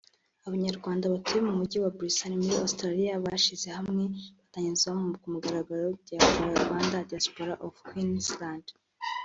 [0.47, 4.03] Abanyarwandabatuye mu Mujyi Brisbane muri Australia bishizehamwe
[4.37, 4.89] batangiza
[5.21, 8.65] ku mugaragaro Diapora (Rwanda Diaspora of Queensland)